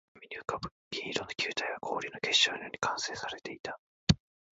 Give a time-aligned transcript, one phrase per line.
[0.15, 3.79] 暗闇に浮ぶ銀色の球体は、氷の結晶のように完成されていた